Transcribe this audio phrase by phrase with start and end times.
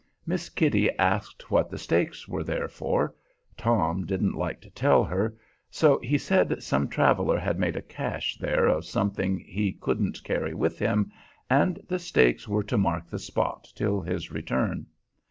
[0.25, 3.13] Miss Kitty asked what the stakes were there for.
[3.55, 5.35] Tom didn't like to tell her,
[5.69, 10.55] so he said some traveler had made a "cache" there of something he couldn't carry
[10.55, 11.11] with him,
[11.51, 14.87] and the stakes were to mark the spot till his return.